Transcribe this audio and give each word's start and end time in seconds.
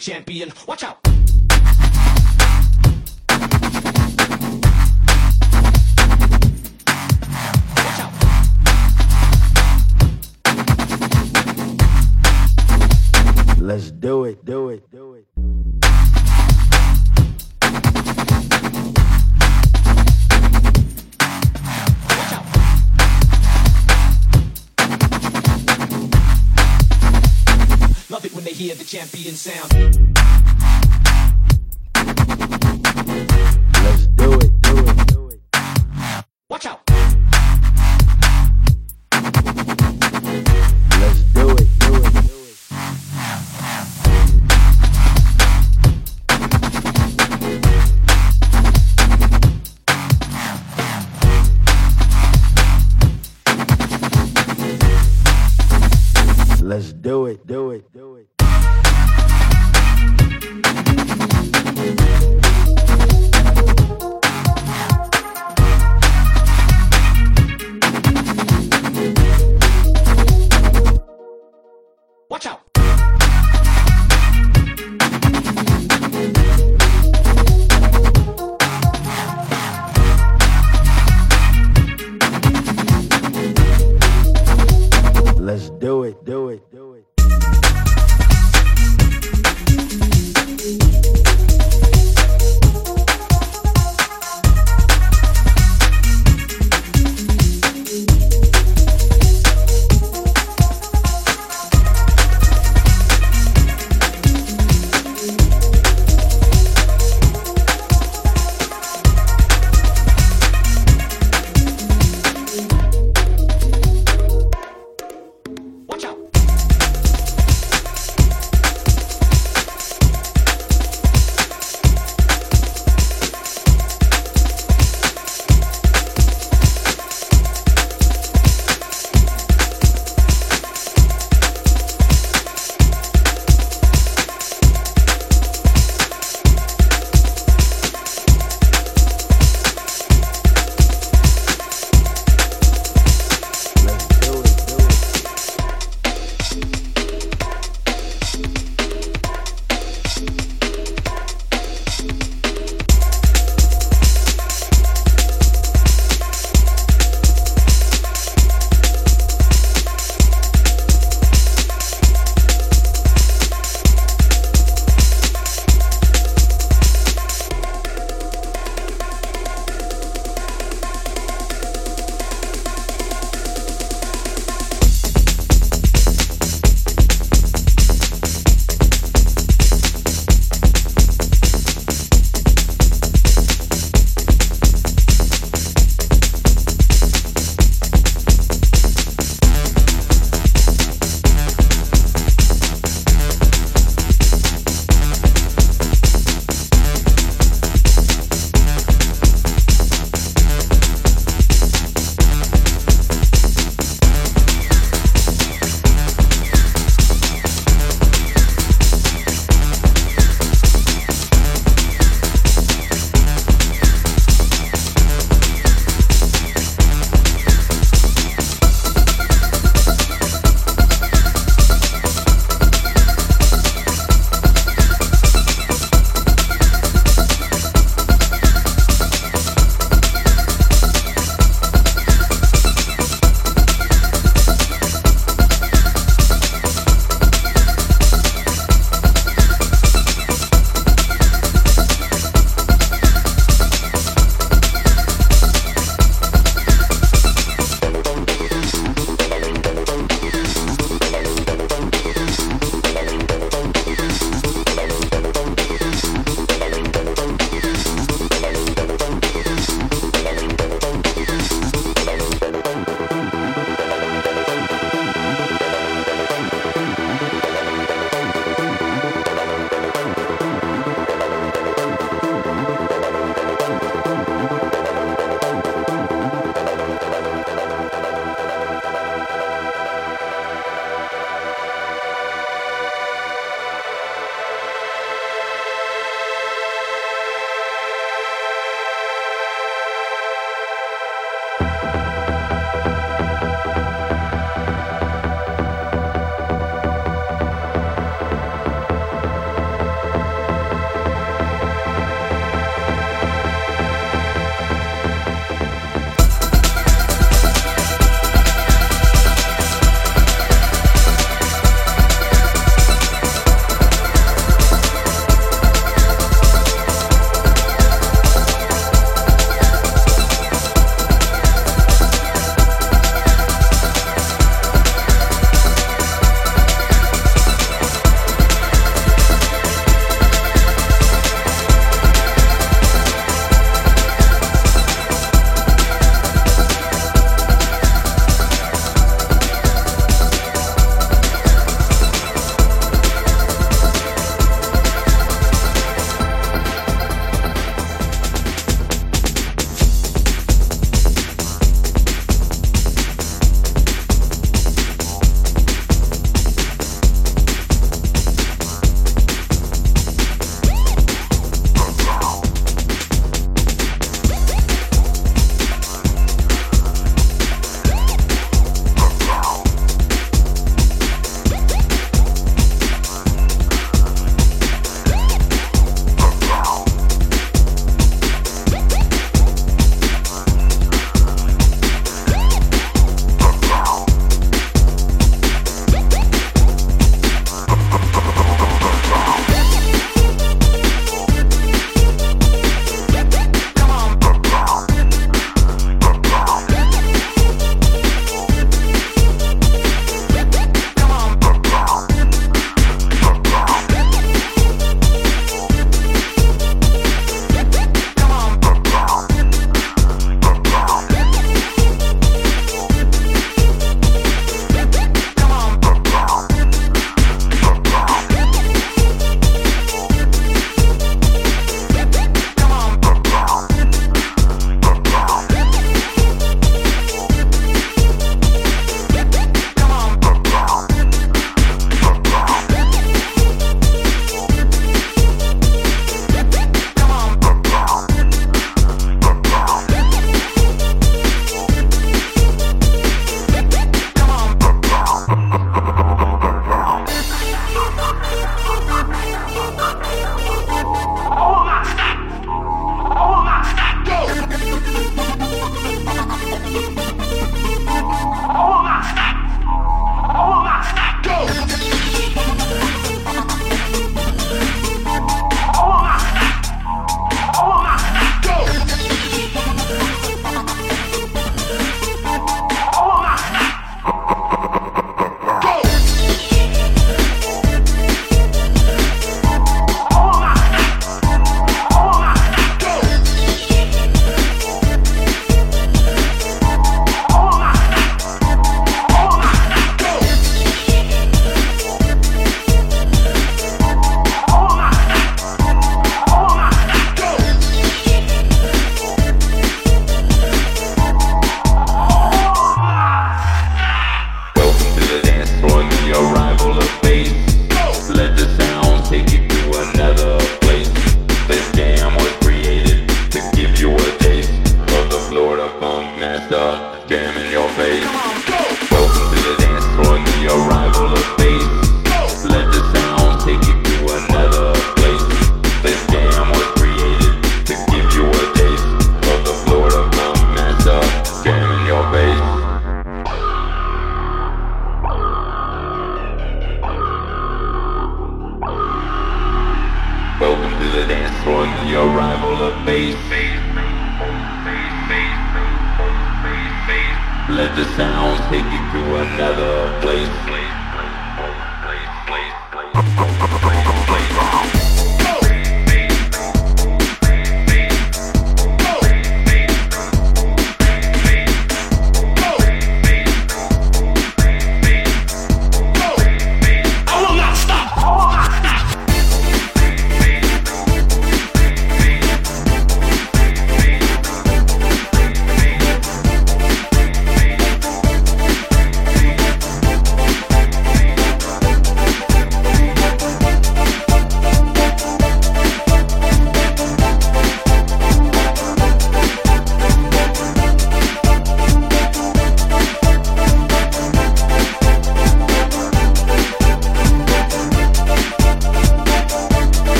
champion. 0.00 0.52
Watch 0.66 0.79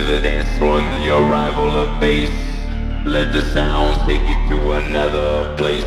to 0.00 0.06
the 0.06 0.20
dance 0.20 0.48
floor 0.56 0.80
and 0.80 1.04
your 1.04 1.20
rival 1.22 1.70
of 1.70 2.00
bass. 2.00 2.30
Let 3.04 3.32
the 3.34 3.42
sounds 3.52 3.98
take 4.06 4.22
you 4.22 4.36
to 4.48 4.72
another 4.72 5.54
place. 5.56 5.84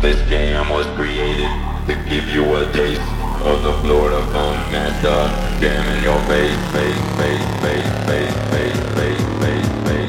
This 0.00 0.18
jam 0.28 0.68
was 0.68 0.86
created 0.94 1.50
to 1.88 1.94
give 2.08 2.28
you 2.28 2.44
a 2.54 2.70
taste 2.72 3.00
of 3.42 3.62
the 3.64 3.72
Florida 3.82 4.20
Funk 4.32 4.58
Master. 4.70 5.20
jamming 5.60 6.04
your 6.04 6.20
face, 6.30 6.60
face, 6.70 7.02
face, 7.18 7.46
face, 7.62 7.88
face, 8.06 8.34
face, 8.50 8.80
face, 8.94 9.22
face, 9.40 9.68
face. 9.68 9.88
face. 9.88 10.07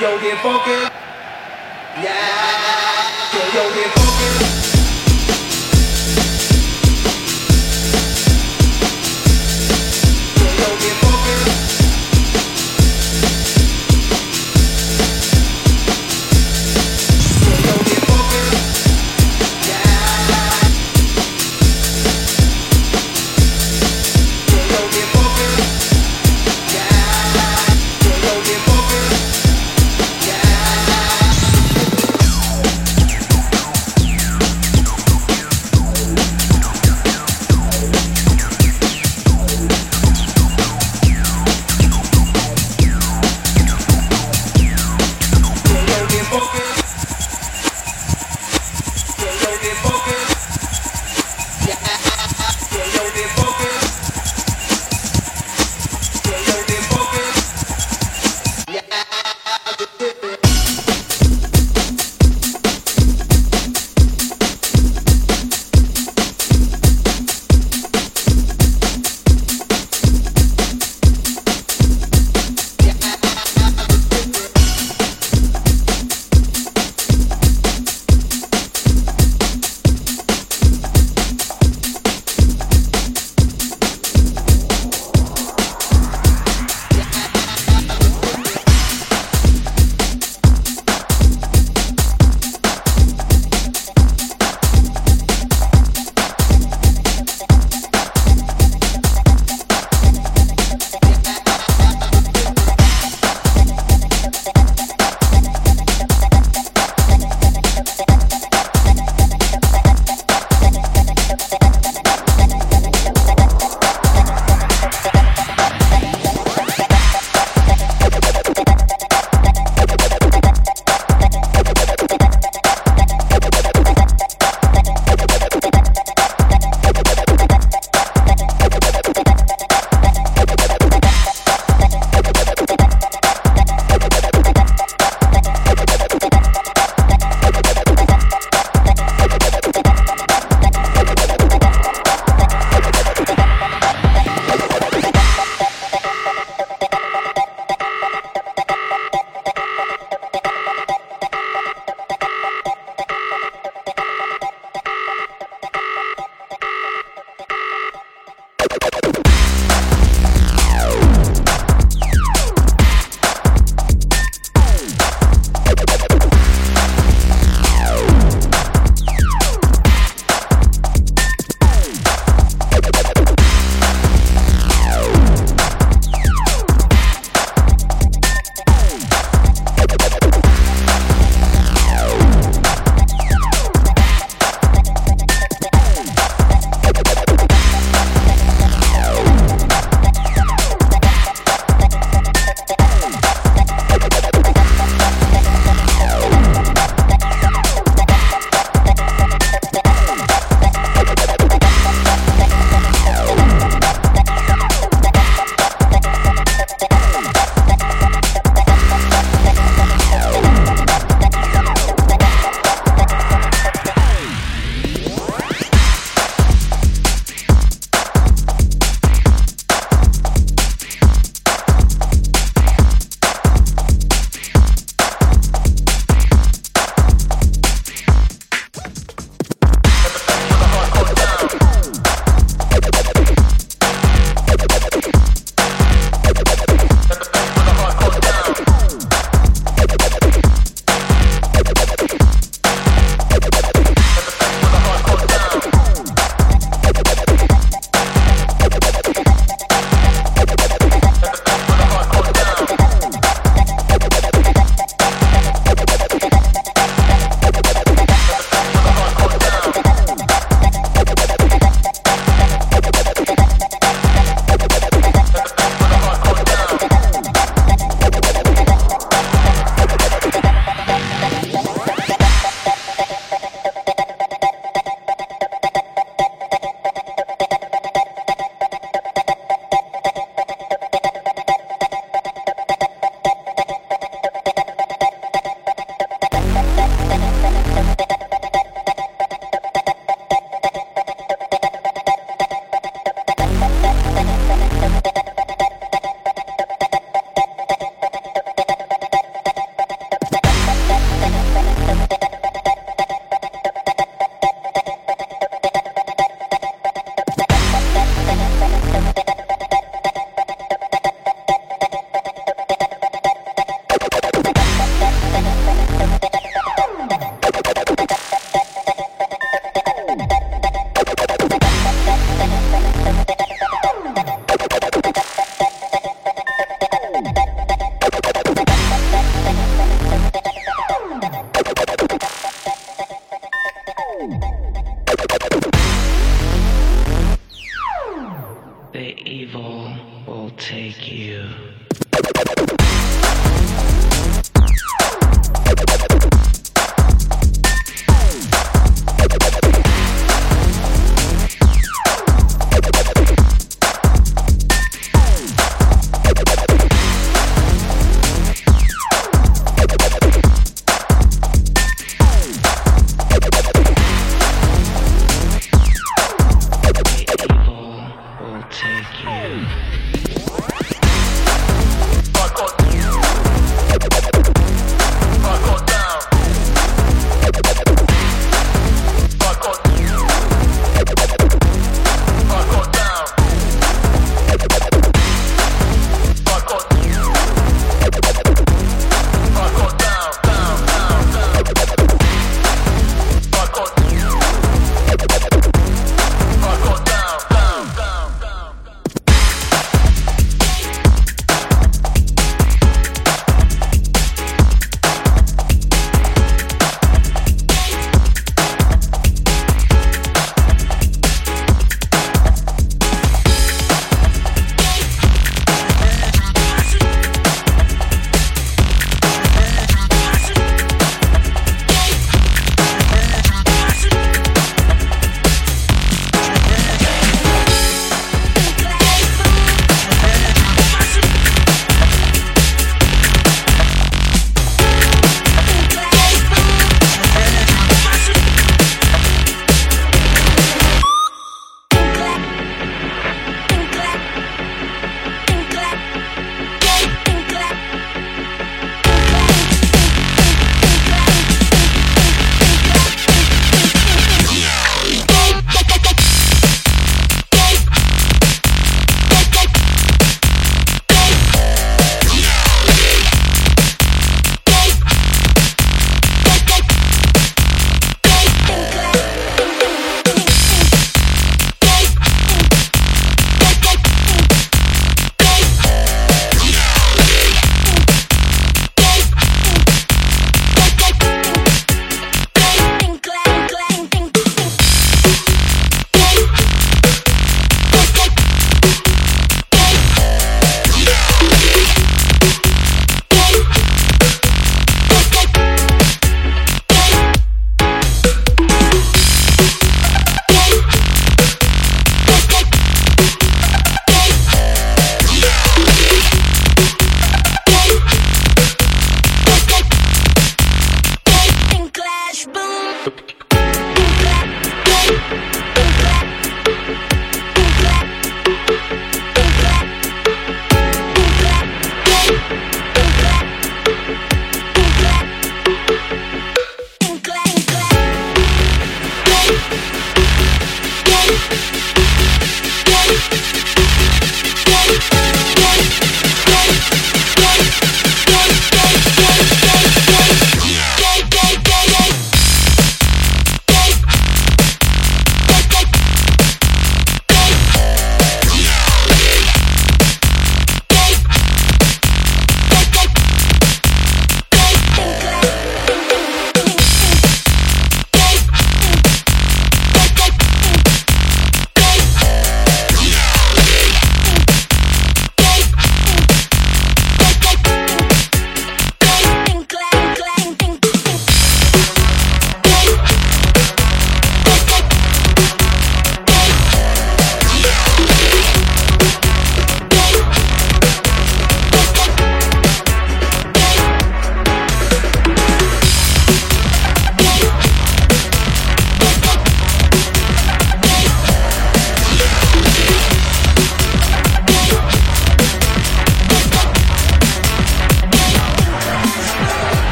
yo, 0.00 0.18
get 0.18 0.38
funky. 0.38 0.70
Yeah, 2.00 3.34
yo, 3.34 3.42
yo, 3.54 3.74
get 3.74 3.90
funky. 3.92 4.59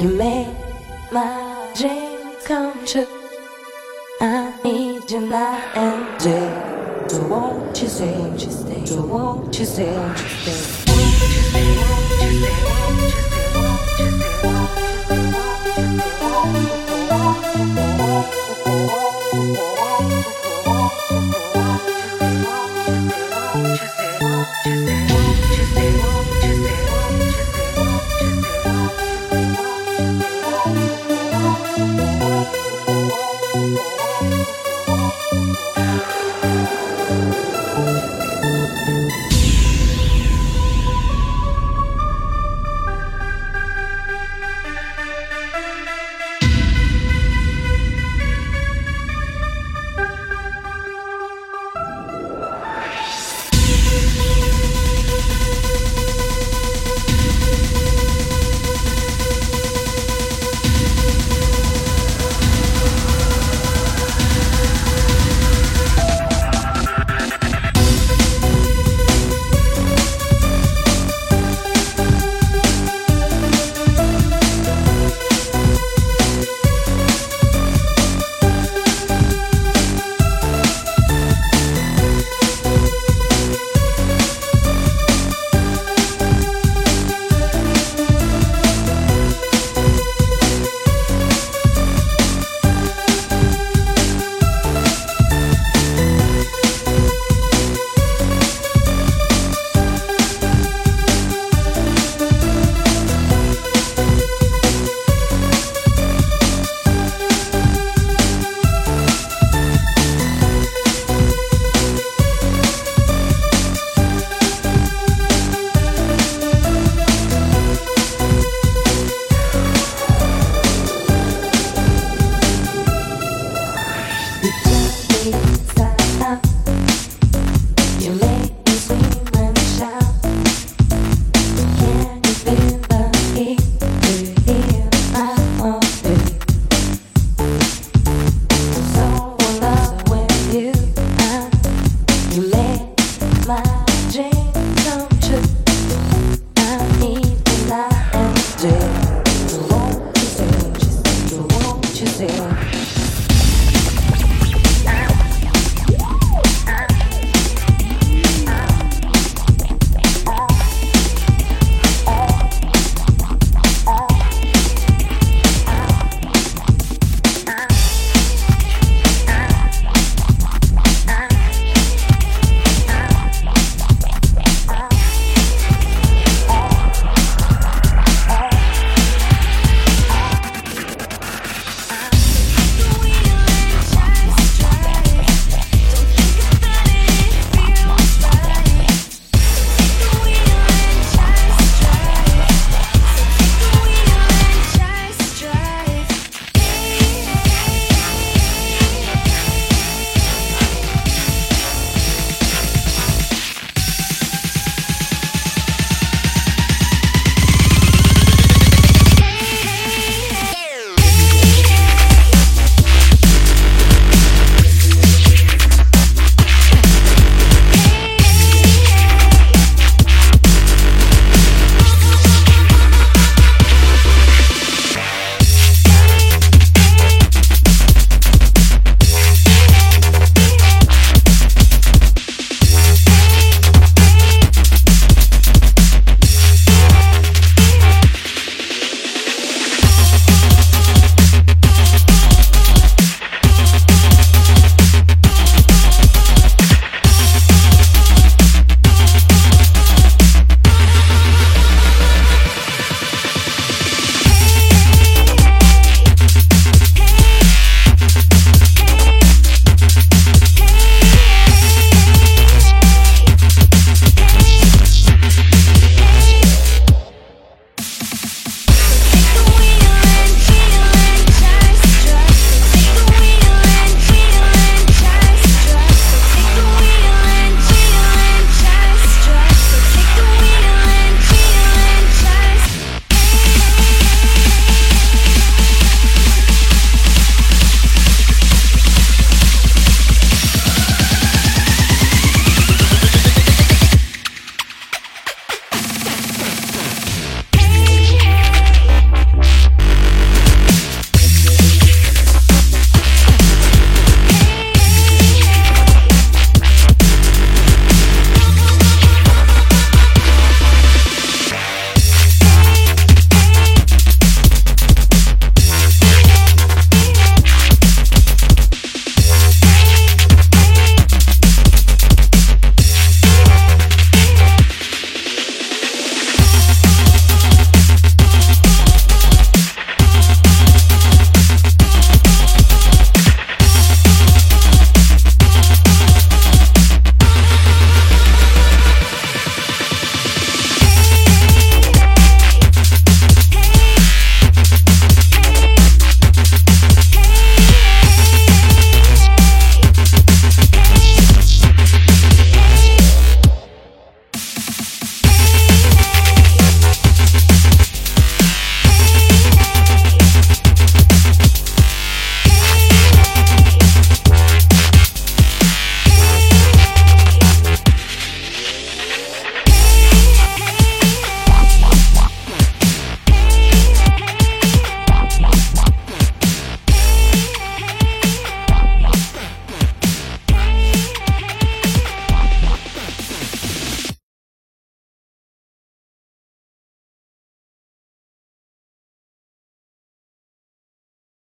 You 0.00 0.08
make 0.16 0.48
my 1.12 1.72
dreams 1.76 2.46
come 2.46 2.86
true. 2.86 3.06
I 4.20 4.50
need 4.64 5.10
you 5.10 5.20
night 5.20 5.76
and 5.76 6.18
day. 6.18 7.06
So 7.08 7.22
won't 7.26 7.82
you 7.82 7.88
stay? 7.88 8.18
Won't 8.18 8.42
you 8.42 8.50
stay? 8.50 8.86
So 8.86 9.02
won't 9.04 9.58
you 9.58 9.66
stay? 9.66 9.94
Won't 9.94 10.18
you 10.18 10.26
stay? 10.26 10.86
Won't 11.76 12.20
you 12.22 12.30
stay? 12.40 12.56
Won't 12.64 13.98
you 13.98 14.10
stay? 14.10 14.40
Just 25.56 26.19